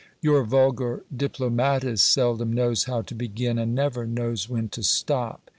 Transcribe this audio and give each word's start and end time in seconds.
Your 0.19 0.43
vulgar 0.43 1.03
diplomatist 1.15 2.11
seldom 2.11 2.51
knows 2.51 2.85
how 2.85 3.03
to 3.03 3.13
begin, 3.13 3.59
and 3.59 3.75
never 3.75 4.07
knows 4.07 4.49
when 4.49 4.67
to 4.69 4.81
stop. 4.81 5.47